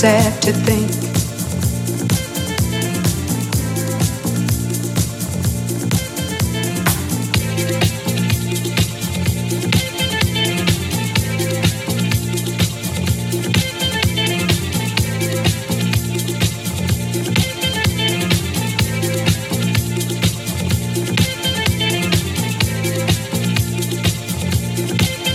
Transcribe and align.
sad 0.00 0.40
to 0.40 0.50
think. 0.50 0.90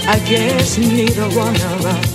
I 0.08 0.20
guess 0.28 0.80
neither 0.80 1.30
one 1.38 1.54
of 1.54 1.86
us 1.86 2.15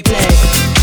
replay. 0.00 0.77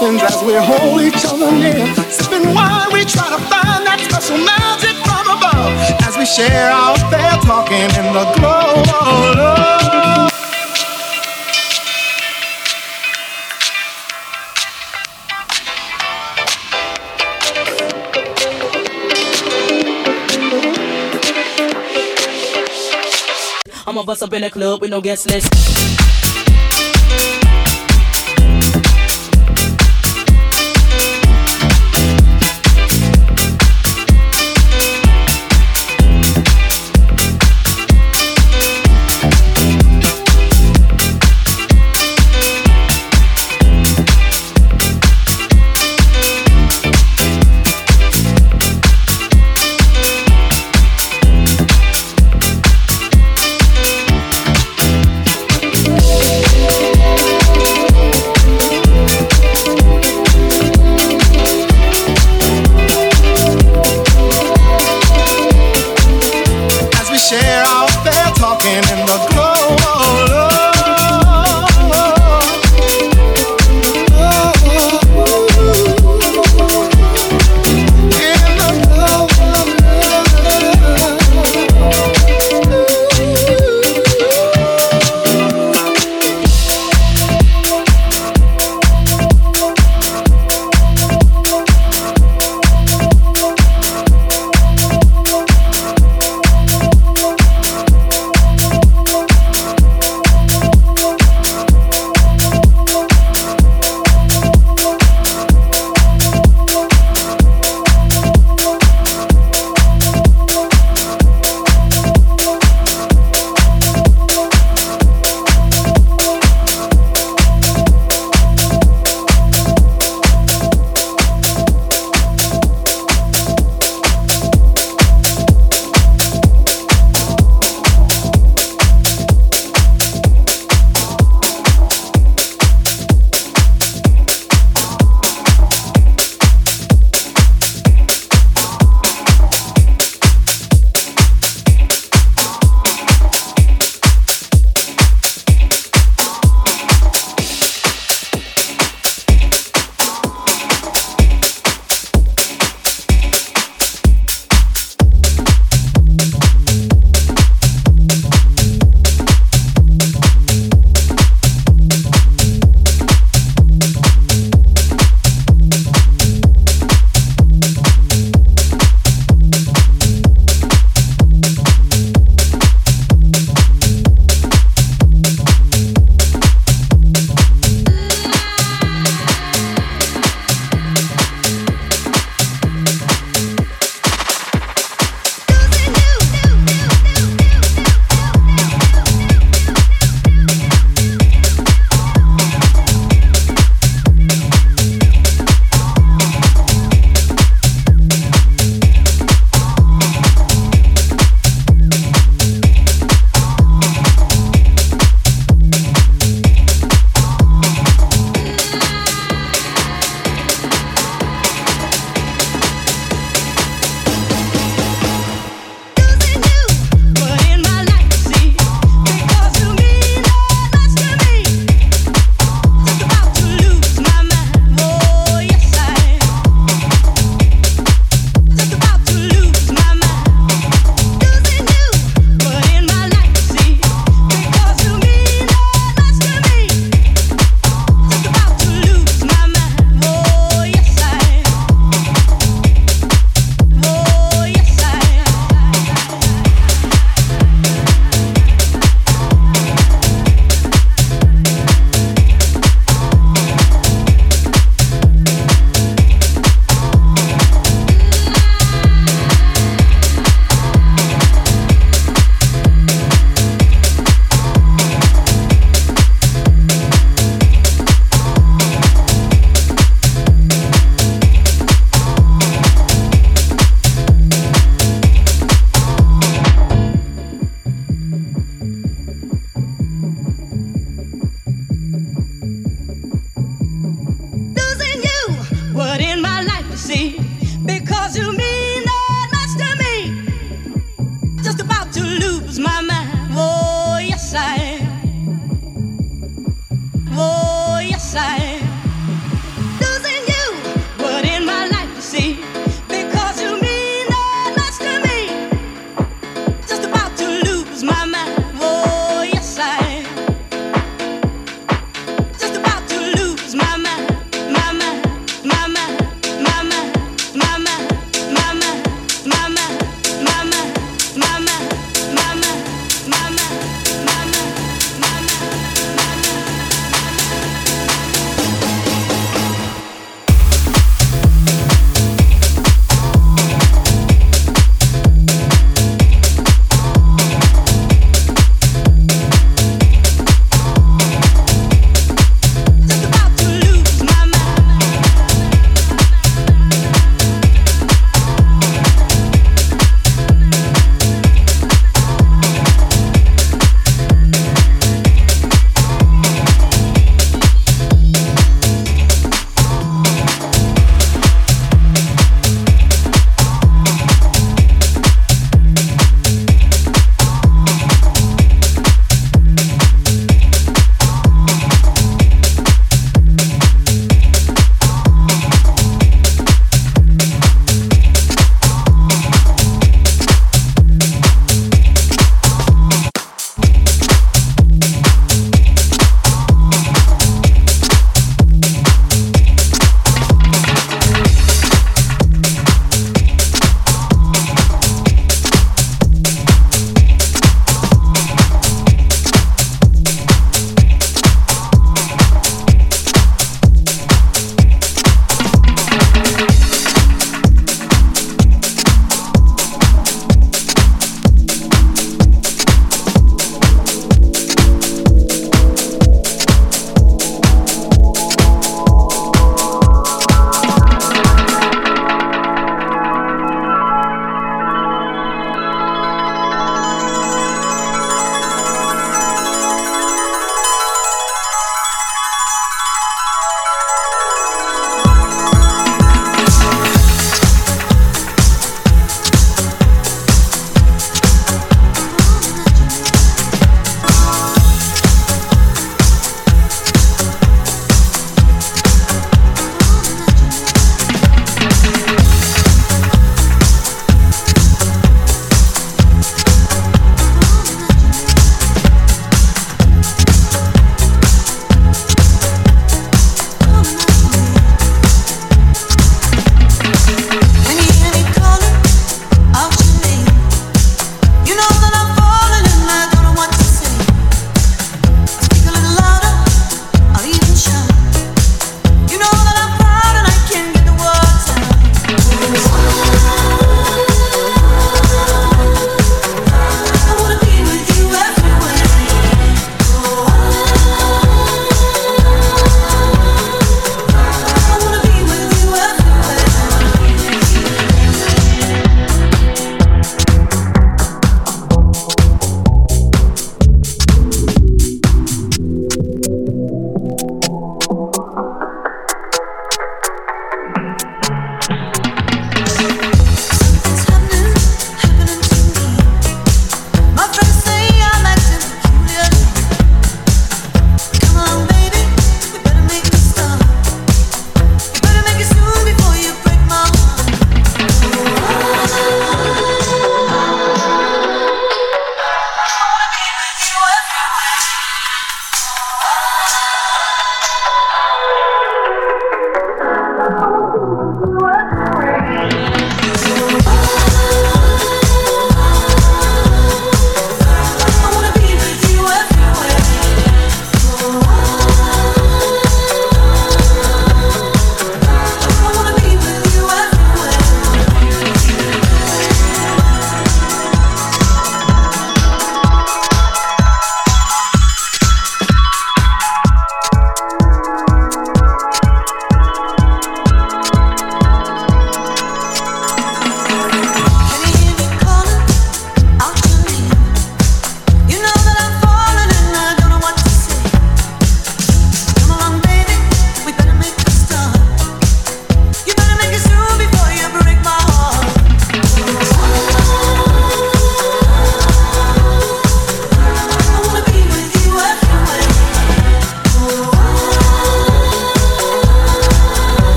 Mountains 0.00 0.22
as 0.22 0.42
we 0.44 0.54
hold 0.54 1.00
each 1.00 1.24
other 1.24 1.50
near. 1.52 1.86
Sipping 2.10 2.54
wine, 2.54 2.92
we 2.92 3.04
try 3.04 3.28
to 3.30 3.38
find 3.50 3.86
that 3.86 3.98
special 4.08 4.38
magic 4.38 4.96
from 5.04 5.26
above 5.26 5.74
as 6.06 6.16
we 6.16 6.26
share 6.26 6.70
our 6.70 6.96
fair 7.10 7.32
talking 7.42 7.90
in 7.98 8.12
the 8.12 8.24
glow 8.36 8.82
of 8.82 9.36
love. 9.36 10.32
I'm 23.86 23.96
a 23.96 24.04
bust 24.04 24.22
up 24.22 24.32
in 24.34 24.42
the 24.42 24.50
club 24.50 24.82
with 24.82 24.90
no 24.90 25.00
guest 25.00 25.26
list. 25.26 25.77